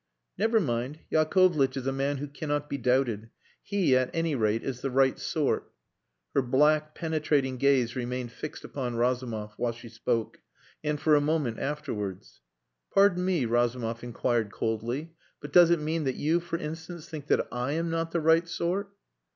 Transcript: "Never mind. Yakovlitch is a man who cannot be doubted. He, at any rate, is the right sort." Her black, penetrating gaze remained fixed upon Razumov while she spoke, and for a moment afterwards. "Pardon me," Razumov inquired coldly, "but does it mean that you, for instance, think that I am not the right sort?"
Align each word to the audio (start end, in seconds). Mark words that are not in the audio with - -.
"Never 0.35 0.59
mind. 0.59 0.97
Yakovlitch 1.11 1.77
is 1.77 1.85
a 1.85 1.91
man 1.91 2.17
who 2.17 2.25
cannot 2.27 2.67
be 2.67 2.79
doubted. 2.79 3.29
He, 3.61 3.95
at 3.95 4.09
any 4.15 4.33
rate, 4.33 4.63
is 4.63 4.81
the 4.81 4.89
right 4.89 5.19
sort." 5.19 5.71
Her 6.33 6.41
black, 6.41 6.95
penetrating 6.95 7.57
gaze 7.57 7.95
remained 7.95 8.31
fixed 8.31 8.63
upon 8.65 8.95
Razumov 8.95 9.53
while 9.57 9.73
she 9.73 9.89
spoke, 9.89 10.39
and 10.83 10.99
for 10.99 11.13
a 11.13 11.21
moment 11.21 11.59
afterwards. 11.59 12.41
"Pardon 12.91 13.23
me," 13.23 13.45
Razumov 13.45 14.03
inquired 14.03 14.51
coldly, 14.51 15.13
"but 15.39 15.53
does 15.53 15.69
it 15.69 15.79
mean 15.79 16.05
that 16.05 16.15
you, 16.15 16.39
for 16.39 16.57
instance, 16.57 17.07
think 17.07 17.27
that 17.27 17.47
I 17.51 17.73
am 17.73 17.91
not 17.91 18.09
the 18.09 18.21
right 18.21 18.47
sort?" 18.49 18.89